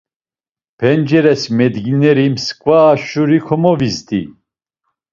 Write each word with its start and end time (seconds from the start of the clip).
Penceres 0.79 1.43
medgineri 1.57 2.27
msǩva 2.33 2.81
şuri 3.07 3.39
komovizdi. 3.47 4.21